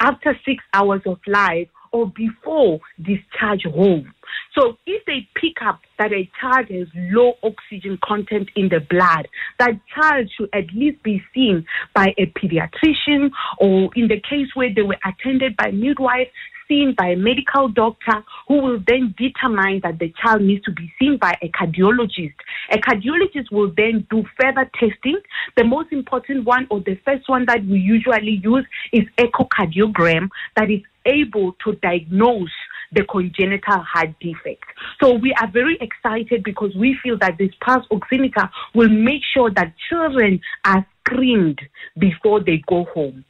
after 0.01 0.37
six 0.45 0.61
hours 0.73 1.01
of 1.05 1.19
life 1.25 1.69
or 1.93 2.11
before 2.15 2.81
discharge 3.01 3.63
home. 3.63 4.13
So 4.57 4.77
if 4.85 5.05
they 5.05 5.27
pick 5.35 5.61
up 5.65 5.79
that 5.97 6.11
a 6.11 6.29
child 6.39 6.67
has 6.69 6.87
low 6.95 7.33
oxygen 7.43 7.97
content 8.03 8.49
in 8.55 8.69
the 8.69 8.81
blood, 8.81 9.27
that 9.59 9.79
child 9.95 10.29
should 10.35 10.49
at 10.53 10.65
least 10.73 11.01
be 11.01 11.23
seen 11.33 11.65
by 11.95 12.13
a 12.17 12.25
pediatrician 12.25 13.31
or 13.59 13.89
in 13.95 14.09
the 14.09 14.21
case 14.29 14.47
where 14.53 14.73
they 14.73 14.81
were 14.81 14.97
attended 15.05 15.55
by 15.55 15.71
midwife, 15.71 16.27
seen 16.73 16.95
by 16.97 17.09
a 17.09 17.15
medical 17.15 17.67
doctor 17.69 18.23
who 18.47 18.55
will 18.61 18.79
then 18.87 19.13
determine 19.17 19.79
that 19.83 19.99
the 19.99 20.11
child 20.21 20.41
needs 20.41 20.63
to 20.65 20.71
be 20.71 20.91
seen 20.99 21.17
by 21.21 21.37
a 21.41 21.49
cardiologist. 21.49 22.33
A 22.71 22.77
cardiologist 22.77 23.51
will 23.51 23.71
then 23.77 24.07
do 24.09 24.23
further 24.39 24.69
testing. 24.79 25.19
The 25.55 25.63
most 25.63 25.91
important 25.91 26.45
one 26.45 26.67
or 26.71 26.79
the 26.79 26.99
first 27.05 27.29
one 27.29 27.45
that 27.45 27.63
we 27.65 27.79
usually 27.79 28.41
use 28.43 28.65
is 28.91 29.03
echocardiogram 29.17 30.29
that 30.55 30.71
is 30.71 30.81
able 31.05 31.53
to 31.63 31.73
diagnose 31.81 32.49
the 32.93 33.03
congenital 33.05 33.79
heart 33.79 34.09
defect. 34.19 34.65
So 35.01 35.13
we 35.13 35.33
are 35.41 35.49
very 35.51 35.77
excited 35.81 36.43
because 36.43 36.75
we 36.75 36.97
feel 37.03 37.17
that 37.19 37.37
this 37.37 37.49
pulse 37.61 37.85
oximeter 37.91 38.49
will 38.73 38.89
make 38.89 39.21
sure 39.33 39.51
that 39.51 39.73
children 39.89 40.39
are 40.65 40.85
screened 41.05 41.59
before 41.99 42.43
they 42.43 42.61
go 42.67 42.85
home. 42.93 43.25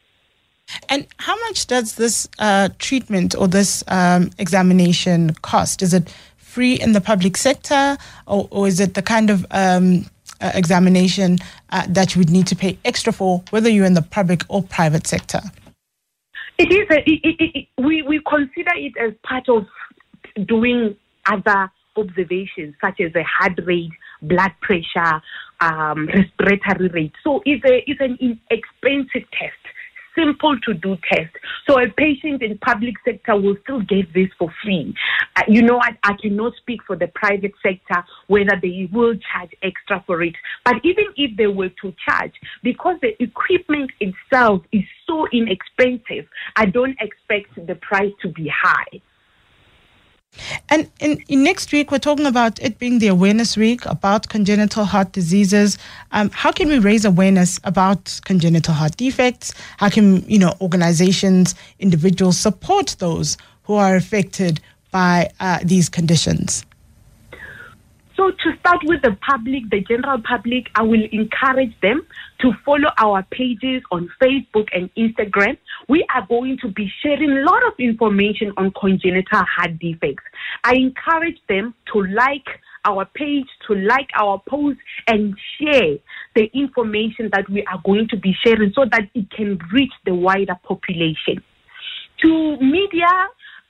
And 0.90 1.08
how 1.18 1.38
much 1.48 1.68
does 1.68 1.96
this 1.96 2.28
uh, 2.40 2.70
treatment 2.80 3.36
or 3.36 3.48
this 3.48 3.84
um, 3.88 4.32
examination 4.38 5.34
cost? 5.42 5.82
Is 5.82 5.94
it 5.94 6.14
free 6.38 6.76
in 6.80 6.94
the 6.94 7.02
public 7.02 7.36
sector, 7.36 7.98
or, 8.28 8.48
or 8.52 8.68
is 8.68 8.80
it 8.80 8.94
the 8.94 9.02
kind 9.02 9.30
of 9.30 9.46
um, 9.52 10.06
uh, 10.40 10.52
examination 10.54 11.40
uh, 11.72 11.86
that 11.90 12.14
you 12.14 12.20
would 12.20 12.30
need 12.30 12.48
to 12.48 12.56
pay 12.56 12.78
extra 12.86 13.12
for, 13.12 13.44
whether 13.50 13.70
you're 13.70 13.86
in 13.86 13.96
the 13.96 14.02
public 14.02 14.44
or 14.50 14.62
private 14.62 15.08
sector? 15.08 15.42
It 16.58 16.72
is. 16.72 16.88
A, 16.92 17.00
it, 17.10 17.20
it, 17.24 17.52
it, 17.56 17.84
we 17.84 18.04
we 18.04 18.22
consider 18.30 18.72
it 18.76 18.94
as 19.00 19.14
part 19.24 19.50
of 19.50 19.66
doing 20.48 20.96
other 21.26 21.72
observations, 21.96 22.76
such 22.80 23.02
as 23.02 23.12
a 23.16 23.24
heart 23.24 23.60
rate, 23.66 23.92
blood 24.22 24.52
pressure, 24.62 25.22
um, 25.62 26.08
respiratory 26.08 26.90
rate. 26.90 27.14
So 27.24 27.42
it's 27.46 27.66
a 27.66 27.84
it's 27.90 28.00
an 28.00 28.18
inexpensive 28.22 29.30
test 29.32 29.63
simple 30.16 30.58
to 30.62 30.74
do 30.74 30.98
test. 31.12 31.34
So 31.68 31.80
a 31.80 31.90
patient 31.90 32.42
in 32.42 32.58
public 32.60 32.96
sector 33.06 33.36
will 33.36 33.56
still 33.64 33.82
get 33.82 34.14
this 34.14 34.30
for 34.38 34.54
free. 34.64 34.94
Uh, 35.36 35.44
you 35.48 35.62
know, 35.62 35.80
I, 35.82 35.98
I 36.04 36.14
cannot 36.22 36.54
speak 36.58 36.82
for 36.86 36.96
the 36.96 37.08
private 37.08 37.54
sector 37.62 38.04
whether 38.28 38.60
they 38.62 38.90
will 38.92 39.16
charge 39.16 39.52
extra 39.62 40.04
for 40.06 40.22
it. 40.24 40.36
But 40.66 40.76
even 40.84 41.06
if 41.16 41.36
they 41.38 41.48
were 41.48 41.70
to 41.70 41.94
charge, 42.08 42.34
because 42.62 42.98
the 43.02 43.22
equipment 43.22 43.92
itself 44.00 44.64
is 44.72 44.84
so 45.08 45.28
inexpensive, 45.32 46.28
I 46.56 46.66
don't 46.66 46.98
expect 47.00 47.56
the 47.68 47.76
price 47.76 48.12
to 48.22 48.30
be 48.30 48.52
high. 48.54 49.02
And 50.70 50.90
in, 51.00 51.24
in, 51.28 51.44
next 51.44 51.72
week, 51.72 51.92
we're 51.92 52.00
talking 52.00 52.26
about 52.26 52.60
it 52.62 52.80
being 52.80 53.00
the 53.00 53.08
awareness 53.08 53.56
week 53.56 53.86
about 53.86 54.30
congenital 54.30 54.86
heart 54.86 55.12
diseases. 55.12 55.78
Um, 56.12 56.30
how 56.32 56.52
can 56.52 56.68
we 56.70 56.80
raise 56.80 57.06
awareness 57.06 57.60
about 57.64 58.20
congenital 58.26 58.74
heart 58.74 58.98
defects? 58.98 59.54
How 59.78 59.90
can 59.90 60.28
you 60.30 60.40
know 60.40 60.54
organizations, 60.62 61.56
individuals 61.80 62.40
support 62.40 62.96
those 63.00 63.38
who 63.64 63.76
are 63.76 63.96
affected 63.96 64.60
by 64.92 65.30
uh, 65.40 65.60
these 65.64 65.90
conditions? 65.90 66.66
So, 68.16 68.30
to 68.30 68.58
start 68.60 68.84
with 68.84 69.02
the 69.02 69.18
public, 69.28 69.70
the 69.72 69.82
general 69.82 70.22
public, 70.22 70.70
I 70.76 70.84
will 70.84 71.04
encourage 71.12 71.74
them 71.82 72.06
to 72.40 72.54
follow 72.64 72.90
our 72.98 73.24
pages 73.24 73.82
on 73.92 74.10
Facebook 74.22 74.70
and 74.72 74.94
Instagram. 74.96 75.58
We 75.90 76.06
are 76.14 76.26
going 76.28 76.58
to 76.62 76.70
be 76.70 76.92
sharing 77.02 77.30
a 77.30 77.42
lot 77.42 77.66
of 77.68 77.74
information 77.80 78.52
on 78.58 78.72
congenital 78.80 79.44
heart 79.44 79.80
defects. 79.80 80.24
I 80.64 80.76
encourage 80.76 81.40
them 81.50 81.74
to 81.92 82.04
like 82.04 82.46
our 82.86 83.06
page, 83.06 83.48
to 83.68 83.76
like 83.76 84.10
our 84.16 84.42
post, 84.48 84.80
and 85.08 85.36
share 85.60 85.98
the 86.36 86.50
information 86.54 87.30
that 87.34 87.50
we 87.50 87.64
are 87.66 87.82
going 87.86 88.08
to 88.10 88.18
be 88.18 88.36
sharing 88.44 88.72
so 88.74 88.86
that 88.92 89.10
it 89.14 89.30
can 89.32 89.60
reach 89.72 89.94
the 90.06 90.14
wider 90.14 90.56
population. 90.64 91.44
To 92.22 92.58
media, 92.58 93.08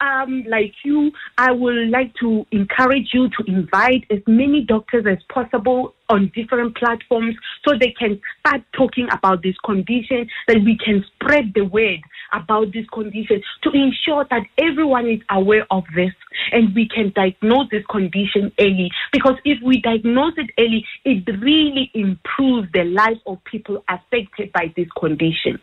um, 0.04 0.44
like 0.48 0.74
you, 0.84 1.12
I 1.38 1.52
would 1.52 1.90
like 1.90 2.14
to 2.20 2.46
encourage 2.52 3.10
you 3.14 3.30
to 3.30 3.44
invite 3.48 4.06
as 4.12 4.20
many 4.28 4.66
doctors 4.66 5.06
as 5.10 5.18
possible 5.30 5.94
on 6.10 6.32
different 6.36 6.76
platforms 6.76 7.36
so 7.66 7.74
they 7.80 7.94
can 7.98 8.20
start 8.40 8.62
talking 8.74 9.08
about 9.12 9.42
this 9.42 9.56
condition, 9.66 10.28
that 10.48 10.58
we 10.58 10.78
can 10.84 11.04
spread 11.16 11.54
the 11.56 11.64
word 11.64 12.00
about 12.34 12.74
this 12.74 12.86
condition 12.94 13.42
to 13.64 13.70
ensure 13.72 14.26
that 14.30 14.44
everyone 14.58 15.08
is 15.08 15.22
aware 15.30 15.66
of 15.72 15.84
this 15.96 16.12
and 16.52 16.76
we 16.76 16.88
can 16.88 17.12
diagnose 17.16 17.70
this 17.72 17.86
condition 17.90 18.52
early. 18.60 18.92
Because 19.12 19.36
if 19.46 19.60
we 19.64 19.82
diagnose 19.82 20.34
it 20.38 20.50
early, 20.60 20.86
it 21.06 21.24
really 21.40 21.90
improves 21.94 22.68
the 22.74 22.84
lives 22.84 23.22
of 23.26 23.44
people 23.46 23.84
affected 23.88 24.52
by 24.52 24.74
this 24.76 24.88
condition. 25.00 25.60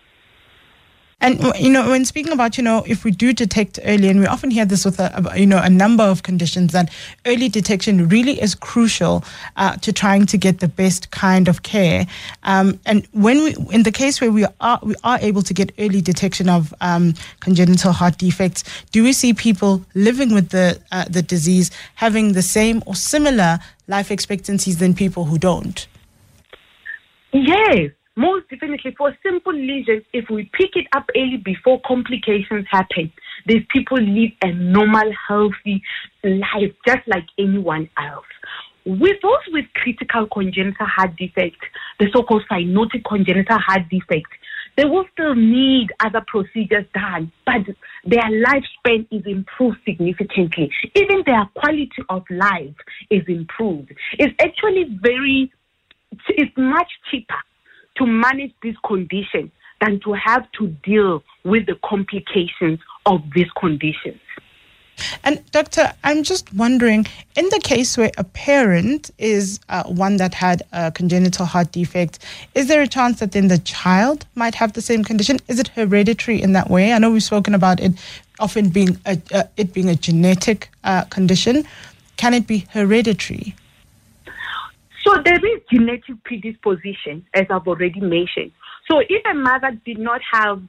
And 1.21 1.41
you 1.59 1.71
know, 1.71 1.91
when 1.91 2.05
speaking 2.05 2.33
about 2.33 2.57
you 2.57 2.65
know, 2.65 2.83
if 2.87 3.05
we 3.05 3.11
do 3.11 3.33
detect 3.33 3.79
early, 3.85 4.09
and 4.09 4.21
we 4.21 4.27
often 4.27 4.51
hear 4.51 4.65
this 4.65 4.85
with 4.85 4.99
a, 4.99 5.33
you 5.37 5.47
know 5.47 5.61
a 5.63 5.69
number 5.69 6.03
of 6.03 6.23
conditions, 6.23 6.73
that 6.73 6.91
early 7.27 7.49
detection 7.49 8.09
really 8.09 8.41
is 8.41 8.55
crucial 8.55 9.23
uh, 9.57 9.77
to 9.77 9.93
trying 9.93 10.25
to 10.27 10.39
get 10.39 10.61
the 10.61 10.69
best 10.69 11.11
kind 11.11 11.47
of 11.47 11.63
care. 11.63 12.07
Um, 12.45 12.81
and 12.87 13.07
when 13.13 13.45
we, 13.45 13.55
in 13.71 13.83
the 13.83 13.93
case 13.93 14.21
where 14.21 14.33
we 14.33 14.47
are 14.61 14.81
we 14.83 14.95
are 15.05 15.19
able 15.21 15.43
to 15.43 15.53
get 15.53 15.73
early 15.79 16.01
detection 16.01 16.49
of 16.49 16.73
um, 16.81 17.15
congenital 17.41 17.93
heart 17.93 18.17
defects, 18.17 18.65
do 18.91 19.03
we 19.03 19.13
see 19.13 19.35
people 19.35 19.85
living 19.95 20.33
with 20.33 20.49
the 20.49 20.81
uh, 20.91 21.05
the 21.09 21.23
disease 21.23 21.71
having 21.97 22.33
the 22.33 22.43
same 22.43 22.83
or 22.87 22.95
similar 22.95 23.59
life 23.89 24.11
expectancies 24.11 24.79
than 24.79 24.95
people 24.95 25.25
who 25.27 25.39
don't? 25.39 25.87
Yes, 27.33 27.91
most 28.21 28.51
definitely, 28.51 28.95
for 28.99 29.17
simple 29.23 29.55
lesions, 29.55 30.03
if 30.13 30.29
we 30.29 30.51
pick 30.53 30.77
it 30.77 30.87
up 30.93 31.09
early 31.17 31.39
before 31.39 31.81
complications 31.87 32.67
happen, 32.71 33.11
these 33.47 33.65
people 33.71 33.99
live 33.99 34.33
a 34.45 34.53
normal, 34.53 35.11
healthy 35.27 35.83
life 36.23 36.73
just 36.87 37.01
like 37.07 37.25
anyone 37.39 37.89
else. 37.99 38.27
With 38.85 39.17
those 39.23 39.45
with 39.49 39.65
critical 39.75 40.27
congenital 40.27 40.87
heart 40.87 41.17
defect, 41.17 41.63
the 41.99 42.09
so-called 42.13 42.45
cyanotic 42.51 43.05
congenital 43.05 43.59
heart 43.59 43.89
defect, 43.91 44.29
they 44.77 44.85
will 44.85 45.07
still 45.13 45.35
need 45.35 45.89
other 46.05 46.23
procedures 46.27 46.85
done, 46.95 47.33
but 47.47 47.63
their 48.05 48.29
lifespan 48.45 49.07
is 49.11 49.25
improved 49.25 49.79
significantly. 49.87 50.71
Even 50.95 51.23
their 51.25 51.49
quality 51.55 52.03
of 52.11 52.23
life 52.31 52.77
is 53.11 53.23
improved. 53.29 53.93
It's 54.19 54.35
actually 54.41 54.99
very, 55.03 55.51
it's 56.29 56.57
much 56.57 56.91
cheaper 57.11 57.41
to 58.01 58.07
manage 58.07 58.53
this 58.63 58.77
condition 58.85 59.53
than 59.81 60.01
to 60.01 60.13
have 60.15 60.51
to 60.53 60.69
deal 60.83 61.23
with 61.45 61.67
the 61.67 61.77
complications 61.85 62.81
of 63.07 63.23
these 63.35 63.51
conditions. 63.59 64.21
And 65.25 65.43
doctor, 65.51 65.93
I'm 66.05 66.23
just 66.23 66.53
wondering, 66.53 67.07
in 67.35 67.49
the 67.49 67.61
case 67.63 67.97
where 67.97 68.11
a 68.19 68.25
parent 68.25 69.11
is 69.17 69.59
uh, 69.71 69.85
one 69.85 70.19
that 70.19 70.35
had 70.35 70.63
a 70.73 70.91
congenital 70.91 71.47
heart 71.47 71.73
defect, 71.73 72.19
is 72.55 72.69
there 72.69 72.83
a 72.83 72.87
chance 72.87 73.21
that 73.21 73.33
then 73.33 73.49
the 73.49 73.59
child 73.59 74.27
might 74.35 74.55
have 74.55 74.75
the 74.75 74.83
same 74.83 75.03
condition? 75.05 75.39
Is 75.49 75.59
it 75.59 75.69
hereditary 75.69 76.43
in 76.43 76.53
that 76.53 76.69
way? 76.69 76.93
I 76.93 76.99
know 76.99 77.11
we've 77.11 77.23
spoken 77.23 77.55
about 77.55 77.81
it 77.81 77.93
often 78.41 78.69
being 78.71 78.99
a, 79.07 79.21
uh, 79.33 79.45
it 79.57 79.73
being 79.73 79.89
a 79.89 79.95
genetic 79.95 80.69
uh, 80.85 81.05
condition. 81.05 81.65
Can 82.17 82.35
it 82.35 82.47
be 82.47 82.67
hereditary? 82.71 83.55
So 85.11 85.21
there 85.25 85.45
is 85.45 85.61
genetic 85.73 86.23
predisposition, 86.25 87.27
as 87.35 87.45
I've 87.51 87.67
already 87.67 88.01
mentioned. 88.01 88.53
So 88.89 89.01
if 89.01 89.25
a 89.29 89.35
mother 89.35 89.73
did 89.85 89.99
not 89.99 90.21
have 90.33 90.63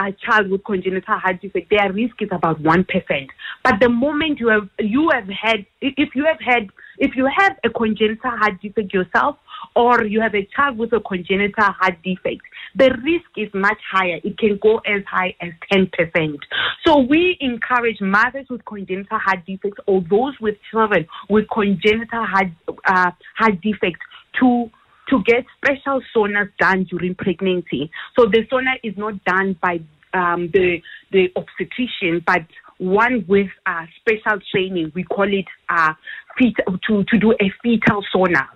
a 0.00 0.12
child 0.24 0.50
with 0.50 0.62
congenital 0.62 1.18
heart 1.18 1.42
defect, 1.42 1.68
their 1.70 1.92
risk 1.92 2.14
is 2.20 2.28
about 2.30 2.60
one 2.60 2.84
percent. 2.84 3.28
But 3.64 3.80
the 3.80 3.88
moment 3.88 4.38
you 4.38 4.48
have 4.50 4.68
you 4.78 5.10
have 5.12 5.28
had 5.28 5.66
if 5.80 6.14
you 6.14 6.24
have 6.26 6.38
had 6.40 6.68
if 6.98 7.16
you 7.16 7.28
have 7.38 7.56
a 7.64 7.70
congenital 7.70 8.30
heart 8.30 8.62
defect 8.62 8.94
yourself 8.94 9.36
or 9.74 10.04
you 10.04 10.20
have 10.20 10.36
a 10.36 10.48
child 10.54 10.78
with 10.78 10.92
a 10.92 11.00
congenital 11.00 11.64
heart 11.64 11.96
defect, 12.04 12.42
the 12.74 12.90
risk 13.02 13.30
is 13.36 13.48
much 13.54 13.78
higher. 13.90 14.20
It 14.24 14.38
can 14.38 14.58
go 14.62 14.78
as 14.78 15.02
high 15.08 15.34
as 15.40 15.50
10%. 15.72 16.38
So 16.86 16.98
we 17.00 17.36
encourage 17.40 18.00
mothers 18.00 18.46
with 18.50 18.64
congenital 18.64 19.18
heart 19.18 19.44
defects 19.46 19.80
or 19.86 20.02
those 20.08 20.34
with 20.40 20.56
children 20.70 21.06
with 21.28 21.46
congenital 21.52 22.24
heart, 22.24 22.48
uh, 22.86 23.10
heart 23.36 23.60
defects 23.62 24.00
to 24.40 24.70
to 25.08 25.22
get 25.24 25.44
special 25.56 26.02
sonars 26.14 26.50
done 26.58 26.84
during 26.84 27.14
pregnancy. 27.14 27.90
So 28.18 28.26
the 28.26 28.46
sonar 28.50 28.74
is 28.82 28.94
not 28.98 29.24
done 29.24 29.56
by 29.60 29.80
um, 30.12 30.50
the 30.52 30.82
the 31.12 31.28
obstetrician, 31.36 32.22
but 32.26 32.42
one 32.78 33.24
with 33.28 33.48
uh, 33.66 33.86
special 34.00 34.40
training. 34.50 34.92
We 34.94 35.04
call 35.04 35.32
it 35.32 35.46
uh, 35.68 35.94
fetal, 36.38 36.78
to, 36.86 37.04
to 37.04 37.18
do 37.18 37.32
a 37.32 37.52
fetal 37.62 38.04
sonar. 38.12 38.48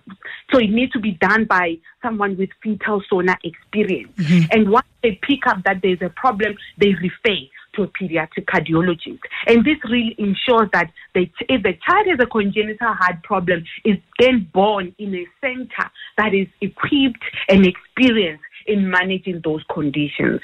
So 0.53 0.59
it 0.59 0.71
needs 0.71 0.93
to 0.93 1.01
be 1.01 1.13
done 1.13 1.45
by 1.45 1.79
someone 2.03 2.37
with 2.37 2.51
fetal 2.63 3.03
sonar 3.09 3.39
experience. 3.45 4.13
Mm-hmm. 4.17 4.47
And 4.53 4.71
once 4.71 4.87
they 5.03 5.19
pick 5.23 5.47
up 5.47 5.65
that 5.65 5.81
there's 5.83 6.03
a 6.03 6.11
problem, 6.11 6.57
they 6.79 6.95
refer 6.95 7.37
to 7.75 7.83
a 7.83 7.89
pediatric 7.89 8.45
cardiologist. 8.45 9.21
And 9.47 9.65
this 9.65 9.79
really 9.89 10.15
ensures 10.19 10.69
that 10.73 10.91
they, 11.15 11.33
if 11.49 11.63
the 11.63 11.73
child 11.87 12.07
has 12.07 12.19
a 12.21 12.27
congenital 12.27 12.93
heart 12.93 13.23
problem, 13.23 13.65
is 13.85 13.97
then 14.19 14.49
born 14.53 14.95
in 14.99 15.15
a 15.15 15.27
center 15.41 15.91
that 16.19 16.35
is 16.35 16.49
equipped 16.61 17.25
and 17.49 17.67
experienced 17.67 18.45
in 18.67 18.91
managing 18.91 19.41
those 19.43 19.63
conditions. 19.73 20.41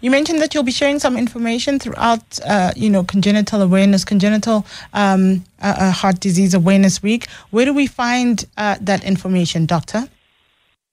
You 0.00 0.10
mentioned 0.10 0.40
that 0.40 0.54
you'll 0.54 0.62
be 0.62 0.72
sharing 0.72 0.98
some 0.98 1.16
information 1.16 1.78
throughout, 1.78 2.38
uh, 2.44 2.72
you 2.76 2.90
know, 2.90 3.04
congenital 3.04 3.62
awareness, 3.62 4.04
congenital 4.04 4.66
um, 4.92 5.44
uh, 5.60 5.74
uh, 5.78 5.90
heart 5.90 6.20
disease 6.20 6.54
awareness 6.54 7.02
week. 7.02 7.28
Where 7.50 7.64
do 7.64 7.72
we 7.72 7.86
find 7.86 8.44
uh, 8.56 8.76
that 8.80 9.04
information, 9.04 9.66
doctor? 9.66 10.08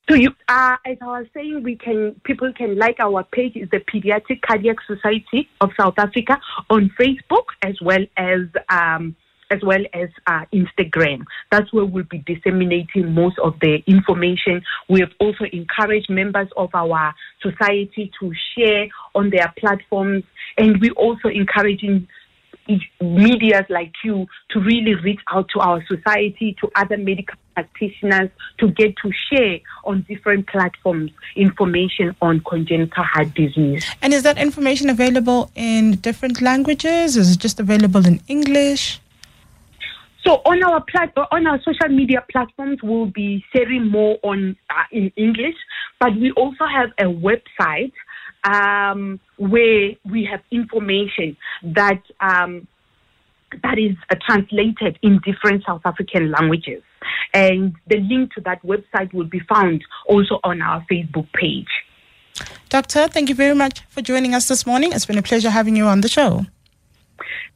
So 0.10 0.16
you, 0.16 0.32
uh, 0.48 0.76
as 0.86 0.98
I 1.02 1.06
was 1.06 1.28
saying, 1.36 1.62
we 1.62 1.76
can 1.76 2.20
people 2.24 2.52
can 2.52 2.80
like 2.80 3.00
our 3.00 3.24
page 3.24 3.56
is 3.56 3.70
the 3.70 3.80
Pediatric 3.80 4.42
Cardiac 4.42 4.78
Society 4.88 5.48
of 5.62 5.70
South 5.80 6.00
Africa 6.00 6.40
on 6.72 6.90
Facebook 7.00 7.46
as 7.62 7.80
well 7.80 8.04
as 8.18 8.42
um, 8.70 9.16
as 9.52 9.60
well 9.64 9.84
as 9.94 10.10
uh, 10.28 10.46
Instagram. 10.54 11.26
That's 11.52 11.72
where 11.74 11.86
we'll 11.86 12.04
be 12.04 12.20
disseminating 12.20 13.14
most 13.14 13.38
of 13.40 13.60
the 13.62 13.84
information. 13.88 14.62
We 14.90 15.00
have 15.02 15.12
also 15.20 15.46
encouraged 15.52 16.10
members 16.10 16.48
of 16.58 16.70
our 16.74 17.14
society 17.42 18.12
to 18.20 18.34
share 18.56 18.88
on 19.16 19.30
their 19.30 19.54
platforms, 19.58 20.24
and 20.58 20.80
we're 20.82 20.94
also 20.94 21.30
encouraging 21.30 22.08
medias 23.02 23.66
like 23.70 23.94
you 24.04 24.28
to 24.52 24.60
really 24.60 24.96
reach 24.96 25.20
out 25.32 25.48
to 25.54 25.60
our 25.60 25.84
society, 25.88 26.56
to 26.62 26.70
other 26.76 26.98
medical 26.98 27.36
practitioners, 27.56 28.30
to 28.60 28.68
get 28.72 28.96
to 28.98 29.12
share 29.32 29.60
on 29.86 30.06
different 30.08 30.48
platforms 30.48 31.12
information 31.36 32.16
on 32.22 32.40
congenital 32.42 33.04
heart 33.04 33.34
disease. 33.34 33.86
And 34.02 34.14
is 34.14 34.24
that 34.24 34.38
information 34.38 34.90
available 34.90 35.52
in 35.56 35.96
different 35.96 36.42
languages? 36.42 37.18
Is 37.18 37.32
it 37.34 37.40
just 37.40 37.60
available 37.60 38.06
in 38.06 38.22
English? 38.28 39.00
So 40.30 40.44
on 40.46 40.62
our 40.62 40.80
plat- 40.82 41.18
on 41.32 41.48
our 41.48 41.60
social 41.64 41.90
media 41.90 42.24
platforms, 42.32 42.78
we'll 42.84 43.08
be 43.08 43.44
sharing 43.52 43.88
more 43.88 44.20
on 44.22 44.56
uh, 44.70 44.84
in 44.92 45.12
English, 45.16 45.56
but 46.00 46.16
we 46.16 46.30
also 46.34 46.66
have 46.68 46.90
a 47.00 47.06
website 47.06 47.94
um, 48.44 49.20
where 49.38 49.94
we 50.06 50.30
have 50.30 50.42
information 50.52 51.36
that 51.64 52.04
um, 52.20 52.68
that 53.64 53.80
is 53.80 53.96
uh, 54.12 54.16
translated 54.24 55.00
in 55.02 55.20
different 55.26 55.64
South 55.66 55.82
African 55.84 56.30
languages, 56.30 56.84
and 57.34 57.74
the 57.88 57.98
link 57.98 58.32
to 58.34 58.42
that 58.42 58.62
website 58.62 59.12
will 59.16 59.30
be 59.38 59.42
found 59.52 59.84
also 60.06 60.40
on 60.44 60.62
our 60.62 60.86
Facebook 60.92 61.26
page. 61.34 61.72
Doctor, 62.70 63.08
thank 63.08 63.30
you 63.30 63.36
very 63.36 63.56
much 63.56 63.82
for 63.90 64.04
joining 64.04 64.36
us 64.36 64.48
this 64.48 64.64
morning. 64.68 64.94
It's 64.94 65.08
been 65.08 65.18
a 65.18 65.24
pleasure 65.24 65.50
having 65.50 65.76
you 65.76 65.86
on 65.86 66.02
the 66.02 66.08
show. 66.08 66.46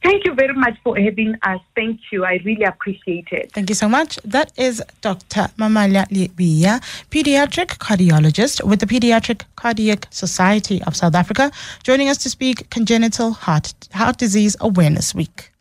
Thank 0.02 0.24
you 0.24 0.34
very 0.34 0.54
much 0.54 0.76
for 0.82 0.96
having 0.96 1.34
us. 1.42 1.60
Thank 1.74 2.00
you. 2.12 2.24
I 2.24 2.40
really 2.44 2.64
appreciate 2.64 3.28
it. 3.32 3.52
Thank 3.52 3.68
you 3.68 3.74
so 3.74 3.88
much. 3.88 4.18
That 4.24 4.52
is 4.56 4.82
Dr. 5.00 5.48
Mamaila 5.58 6.06
Lebea, 6.10 6.80
pediatric 7.10 7.78
cardiologist 7.78 8.64
with 8.64 8.80
the 8.80 8.86
Pediatric 8.86 9.42
Cardiac 9.56 10.06
Society 10.10 10.82
of 10.82 10.94
South 10.94 11.14
Africa, 11.14 11.50
joining 11.82 12.08
us 12.08 12.18
to 12.18 12.30
speak 12.30 12.68
Congenital 12.70 13.32
Heart, 13.32 13.72
Heart 13.92 14.18
Disease 14.18 14.56
Awareness 14.60 15.14
Week. 15.14 15.53